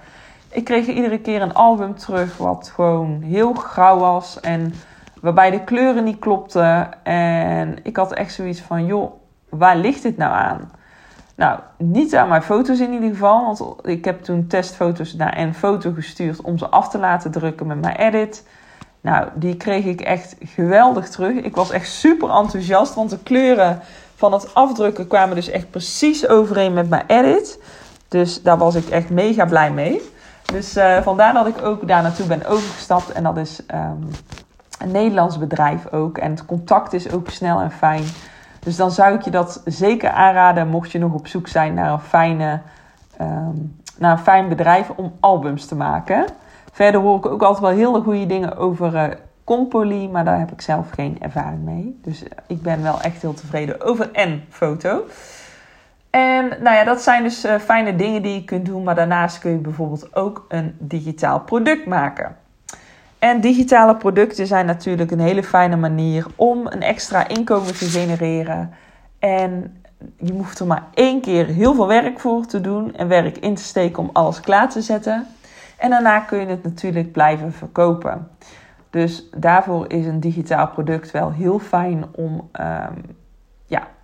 Ik 0.51 0.63
kreeg 0.63 0.87
iedere 0.87 1.19
keer 1.19 1.41
een 1.41 1.53
album 1.53 1.95
terug 1.95 2.37
wat 2.37 2.71
gewoon 2.75 3.21
heel 3.21 3.53
grauw 3.53 3.97
was 3.97 4.39
en 4.39 4.73
waarbij 5.21 5.51
de 5.51 5.63
kleuren 5.63 6.03
niet 6.03 6.19
klopten. 6.19 7.03
En 7.03 7.77
ik 7.83 7.95
had 7.95 8.13
echt 8.13 8.33
zoiets 8.33 8.61
van, 8.61 8.85
joh, 8.85 9.11
waar 9.49 9.77
ligt 9.77 10.03
dit 10.03 10.17
nou 10.17 10.33
aan? 10.33 10.71
Nou, 11.35 11.59
niet 11.77 12.15
aan 12.15 12.29
mijn 12.29 12.43
foto's 12.43 12.79
in 12.79 12.93
ieder 12.93 13.09
geval, 13.09 13.45
want 13.45 13.87
ik 13.87 14.05
heb 14.05 14.23
toen 14.23 14.47
testfoto's 14.47 15.13
naar 15.13 15.37
een 15.37 15.53
foto 15.53 15.91
gestuurd 15.91 16.41
om 16.41 16.57
ze 16.57 16.67
af 16.67 16.89
te 16.89 16.97
laten 16.97 17.31
drukken 17.31 17.67
met 17.67 17.81
mijn 17.81 17.95
edit. 17.95 18.47
Nou, 19.01 19.27
die 19.33 19.55
kreeg 19.55 19.85
ik 19.85 20.01
echt 20.01 20.35
geweldig 20.39 21.09
terug. 21.09 21.35
Ik 21.35 21.55
was 21.55 21.71
echt 21.71 21.91
super 21.91 22.29
enthousiast, 22.29 22.93
want 22.93 23.09
de 23.09 23.19
kleuren 23.23 23.79
van 24.15 24.33
het 24.33 24.53
afdrukken 24.53 25.07
kwamen 25.07 25.35
dus 25.35 25.49
echt 25.49 25.69
precies 25.69 26.27
overeen 26.27 26.73
met 26.73 26.89
mijn 26.89 27.03
edit. 27.07 27.59
Dus 28.07 28.41
daar 28.41 28.57
was 28.57 28.75
ik 28.75 28.89
echt 28.89 29.09
mega 29.09 29.45
blij 29.45 29.71
mee. 29.71 30.01
Dus 30.51 30.77
uh, 30.77 30.97
vandaar 31.01 31.33
dat 31.33 31.47
ik 31.47 31.61
ook 31.61 31.87
daar 31.87 32.01
naartoe 32.01 32.27
ben 32.27 32.45
overgestapt. 32.45 33.11
En 33.11 33.23
dat 33.23 33.37
is 33.37 33.61
um, 33.73 34.07
een 34.79 34.91
Nederlands 34.91 35.37
bedrijf 35.37 35.91
ook. 35.91 36.17
En 36.17 36.31
het 36.31 36.45
contact 36.45 36.93
is 36.93 37.11
ook 37.11 37.29
snel 37.29 37.59
en 37.59 37.71
fijn. 37.71 38.03
Dus 38.59 38.75
dan 38.75 38.91
zou 38.91 39.13
ik 39.13 39.21
je 39.21 39.29
dat 39.29 39.61
zeker 39.65 40.09
aanraden, 40.09 40.67
mocht 40.67 40.91
je 40.91 40.99
nog 40.99 41.13
op 41.13 41.27
zoek 41.27 41.47
zijn 41.47 41.73
naar 41.73 41.91
een, 41.91 41.99
fijne, 41.99 42.59
um, 43.21 43.79
naar 43.97 44.11
een 44.11 44.23
fijn 44.23 44.47
bedrijf 44.47 44.89
om 44.95 45.13
albums 45.19 45.65
te 45.65 45.75
maken. 45.75 46.25
Verder 46.71 47.01
hoor 47.01 47.17
ik 47.17 47.25
ook 47.25 47.41
altijd 47.41 47.61
wel 47.75 47.85
hele 47.85 48.01
goede 48.01 48.25
dingen 48.25 48.57
over 48.57 48.93
uh, 48.93 49.03
Compoly, 49.43 50.07
maar 50.07 50.25
daar 50.25 50.39
heb 50.39 50.51
ik 50.51 50.61
zelf 50.61 50.89
geen 50.89 51.17
ervaring 51.21 51.63
mee. 51.63 51.99
Dus 52.03 52.23
uh, 52.23 52.29
ik 52.47 52.61
ben 52.61 52.83
wel 52.83 53.01
echt 53.01 53.21
heel 53.21 53.33
tevreden 53.33 53.81
over 53.81 54.11
en 54.11 54.43
foto. 54.49 55.03
En 56.09 56.47
nou 56.47 56.75
ja, 56.75 56.83
dat 56.83 57.01
zijn 57.01 57.23
dus 57.23 57.45
uh, 57.45 57.55
fijne 57.55 57.95
dingen 57.95 58.21
die 58.21 58.33
je 58.33 58.43
kunt 58.43 58.65
doen. 58.65 58.83
Maar 58.83 58.95
daarnaast 58.95 59.39
kun 59.39 59.51
je 59.51 59.57
bijvoorbeeld 59.57 60.15
ook 60.15 60.45
een 60.47 60.75
digitaal 60.79 61.39
product 61.39 61.85
maken. 61.85 62.35
En 63.19 63.41
digitale 63.41 63.95
producten 63.95 64.47
zijn 64.47 64.65
natuurlijk 64.65 65.11
een 65.11 65.19
hele 65.19 65.43
fijne 65.43 65.75
manier 65.75 66.25
om 66.35 66.67
een 66.67 66.81
extra 66.81 67.27
inkomen 67.27 67.77
te 67.77 67.85
genereren. 67.85 68.73
En 69.19 69.81
je 70.17 70.31
hoeft 70.31 70.59
er 70.59 70.65
maar 70.65 70.83
één 70.93 71.21
keer 71.21 71.45
heel 71.45 71.73
veel 71.73 71.87
werk 71.87 72.19
voor 72.19 72.45
te 72.45 72.61
doen 72.61 72.95
en 72.95 73.07
werk 73.07 73.37
in 73.37 73.55
te 73.55 73.63
steken 73.63 74.03
om 74.03 74.09
alles 74.13 74.39
klaar 74.39 74.69
te 74.69 74.81
zetten. 74.81 75.27
En 75.77 75.89
daarna 75.89 76.19
kun 76.19 76.39
je 76.39 76.45
het 76.45 76.63
natuurlijk 76.63 77.11
blijven 77.11 77.53
verkopen. 77.53 78.27
Dus 78.89 79.29
daarvoor 79.37 79.91
is 79.91 80.05
een 80.05 80.19
digitaal 80.19 80.67
product 80.67 81.11
wel 81.11 81.31
heel 81.31 81.59
fijn 81.59 82.05
om, 82.11 82.49
ehm, 82.51 82.93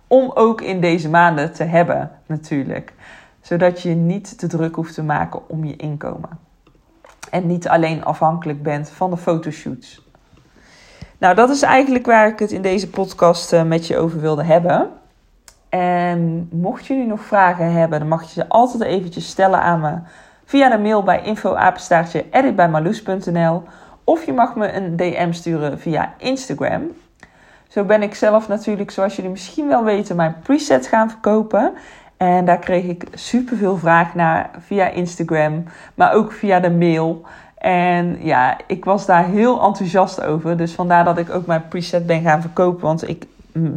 om 0.06 0.30
ook 0.34 0.60
in 0.60 0.80
deze 0.80 1.08
maanden 1.08 1.52
te 1.52 1.64
hebben, 1.64 2.10
natuurlijk. 2.26 2.92
Zodat 3.40 3.82
je 3.82 3.90
niet 3.94 4.38
te 4.38 4.46
druk 4.46 4.74
hoeft 4.74 4.94
te 4.94 5.02
maken 5.02 5.48
om 5.48 5.64
je 5.64 5.76
inkomen. 5.76 6.38
En 7.30 7.46
niet 7.46 7.68
alleen 7.68 8.04
afhankelijk 8.04 8.62
bent 8.62 8.90
van 8.90 9.10
de 9.10 9.16
fotoshoots. 9.16 10.04
Nou, 11.18 11.34
dat 11.34 11.50
is 11.50 11.62
eigenlijk 11.62 12.06
waar 12.06 12.28
ik 12.28 12.38
het 12.38 12.52
in 12.52 12.62
deze 12.62 12.90
podcast 12.90 13.52
eh, 13.52 13.62
met 13.62 13.86
je 13.86 13.98
over 13.98 14.20
wilde 14.20 14.44
hebben. 14.44 14.90
En 15.68 16.48
mocht 16.52 16.88
nu 16.94 17.06
nog 17.06 17.20
vragen 17.20 17.72
hebben, 17.72 17.98
dan 17.98 18.08
mag 18.08 18.22
je 18.22 18.28
ze 18.28 18.48
altijd 18.48 18.82
eventjes 18.82 19.28
stellen 19.28 19.60
aan 19.60 19.80
me 19.80 19.98
via 20.44 20.68
de 20.68 20.78
mail 20.78 21.02
bij 21.02 21.22
info@editbijmarloes.nl 21.22 22.24
editbijmarloes.nl 22.30 23.62
of 24.04 24.26
je 24.26 24.32
mag 24.32 24.54
me 24.54 24.72
een 24.72 24.96
DM 24.96 25.32
sturen 25.32 25.78
via 25.80 26.14
Instagram. 26.18 26.90
Zo 27.76 27.84
ben 27.84 28.02
ik 28.02 28.14
zelf 28.14 28.48
natuurlijk, 28.48 28.90
zoals 28.90 29.16
jullie 29.16 29.30
misschien 29.30 29.68
wel 29.68 29.84
weten, 29.84 30.16
mijn 30.16 30.36
presets 30.42 30.88
gaan 30.88 31.10
verkopen. 31.10 31.72
En 32.16 32.44
daar 32.44 32.58
kreeg 32.58 32.84
ik 32.84 33.06
superveel 33.14 33.76
vraag 33.76 34.14
naar 34.14 34.50
via 34.58 34.88
Instagram, 34.88 35.64
maar 35.94 36.12
ook 36.12 36.32
via 36.32 36.60
de 36.60 36.70
mail. 36.70 37.22
En 37.58 38.16
ja, 38.20 38.56
ik 38.66 38.84
was 38.84 39.06
daar 39.06 39.24
heel 39.24 39.62
enthousiast 39.62 40.22
over. 40.22 40.56
Dus 40.56 40.72
vandaar 40.72 41.04
dat 41.04 41.18
ik 41.18 41.30
ook 41.30 41.46
mijn 41.46 41.68
preset 41.68 42.06
ben 42.06 42.22
gaan 42.22 42.40
verkopen. 42.40 42.82
Want 42.82 43.08
ik 43.08 43.26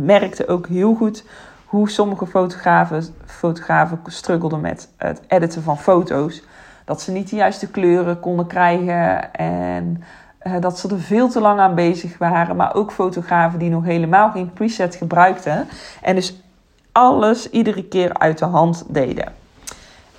merkte 0.05 0.47
ook 0.47 0.67
heel 0.67 0.93
goed 0.95 1.25
hoe 1.65 1.89
sommige 1.89 2.25
fotografen, 2.25 3.03
fotografen 3.25 3.99
struggelden 4.05 4.61
met 4.61 4.89
het 4.97 5.21
editen 5.27 5.63
van 5.63 5.77
foto's. 5.77 6.43
Dat 6.85 7.01
ze 7.01 7.11
niet 7.11 7.29
de 7.29 7.35
juiste 7.35 7.71
kleuren 7.71 8.19
konden 8.19 8.47
krijgen 8.47 9.33
en 9.33 10.03
dat 10.60 10.79
ze 10.79 10.88
er 10.88 11.00
veel 11.00 11.29
te 11.29 11.39
lang 11.39 11.60
aan 11.60 11.75
bezig 11.75 12.17
waren. 12.17 12.55
Maar 12.55 12.75
ook 12.75 12.91
fotografen 12.91 13.60
die 13.60 13.69
nog 13.69 13.84
helemaal 13.84 14.31
geen 14.31 14.53
preset 14.53 14.96
gebruikten. 14.96 15.67
En 16.01 16.15
dus 16.15 16.41
alles 16.91 17.50
iedere 17.50 17.84
keer 17.84 18.13
uit 18.13 18.38
de 18.38 18.46
hand 18.46 18.84
deden. 18.88 19.34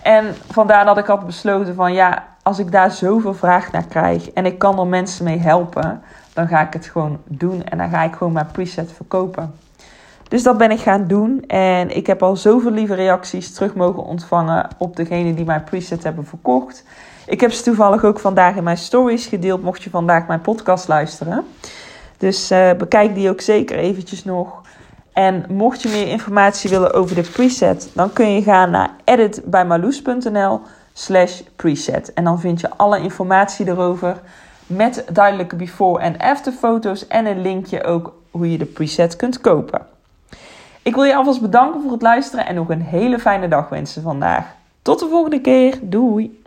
En 0.02 0.34
vandaar 0.50 0.84
dat 0.84 0.98
ik 0.98 1.06
had 1.06 1.26
besloten 1.26 1.74
van 1.74 1.92
ja, 1.92 2.24
als 2.42 2.58
ik 2.58 2.72
daar 2.72 2.90
zoveel 2.90 3.34
vraag 3.34 3.72
naar 3.72 3.86
krijg 3.86 4.30
en 4.30 4.46
ik 4.46 4.58
kan 4.58 4.78
er 4.78 4.86
mensen 4.86 5.24
mee 5.24 5.38
helpen, 5.38 6.02
dan 6.32 6.48
ga 6.48 6.60
ik 6.60 6.72
het 6.72 6.86
gewoon 6.86 7.18
doen 7.24 7.64
en 7.64 7.78
dan 7.78 7.90
ga 7.90 8.02
ik 8.02 8.14
gewoon 8.14 8.32
mijn 8.32 8.50
preset 8.52 8.92
verkopen. 8.92 9.54
Dus 10.30 10.42
dat 10.42 10.58
ben 10.58 10.70
ik 10.70 10.80
gaan 10.80 11.06
doen 11.06 11.44
en 11.46 11.96
ik 11.96 12.06
heb 12.06 12.22
al 12.22 12.36
zoveel 12.36 12.70
lieve 12.70 12.94
reacties 12.94 13.54
terug 13.54 13.74
mogen 13.74 14.04
ontvangen 14.04 14.68
op 14.78 14.96
degene 14.96 15.34
die 15.34 15.44
mijn 15.44 15.64
preset 15.64 16.02
hebben 16.02 16.26
verkocht. 16.26 16.84
Ik 17.26 17.40
heb 17.40 17.52
ze 17.52 17.62
toevallig 17.62 18.04
ook 18.04 18.18
vandaag 18.18 18.56
in 18.56 18.62
mijn 18.62 18.76
stories 18.76 19.26
gedeeld, 19.26 19.62
mocht 19.62 19.82
je 19.82 19.90
vandaag 19.90 20.26
mijn 20.26 20.40
podcast 20.40 20.88
luisteren. 20.88 21.44
Dus 22.18 22.50
uh, 22.50 22.72
bekijk 22.72 23.14
die 23.14 23.30
ook 23.30 23.40
zeker 23.40 23.76
eventjes 23.76 24.24
nog. 24.24 24.62
En 25.12 25.44
mocht 25.48 25.82
je 25.82 25.88
meer 25.88 26.06
informatie 26.06 26.70
willen 26.70 26.92
over 26.92 27.14
de 27.14 27.30
preset, 27.32 27.90
dan 27.94 28.12
kun 28.12 28.34
je 28.34 28.42
gaan 28.42 28.70
naar 28.70 28.90
editbijmarloes.nl 29.04 30.60
slash 30.92 31.40
preset. 31.56 32.12
En 32.12 32.24
dan 32.24 32.40
vind 32.40 32.60
je 32.60 32.70
alle 32.76 33.00
informatie 33.00 33.68
erover 33.68 34.20
met 34.66 35.04
duidelijke 35.12 35.56
before- 35.56 36.02
en 36.02 36.18
after 36.18 36.52
foto's 36.52 37.06
en 37.06 37.26
een 37.26 37.42
linkje 37.42 37.84
ook 37.84 38.14
hoe 38.30 38.50
je 38.50 38.58
de 38.58 38.64
preset 38.64 39.16
kunt 39.16 39.40
kopen. 39.40 39.98
Ik 40.82 40.94
wil 40.94 41.04
je 41.04 41.16
alvast 41.16 41.40
bedanken 41.40 41.82
voor 41.82 41.92
het 41.92 42.02
luisteren 42.02 42.46
en 42.46 42.54
nog 42.54 42.68
een 42.68 42.82
hele 42.82 43.18
fijne 43.18 43.48
dag 43.48 43.68
wensen 43.68 44.02
vandaag. 44.02 44.54
Tot 44.82 44.98
de 44.98 45.08
volgende 45.08 45.40
keer. 45.40 45.78
Doei! 45.82 46.39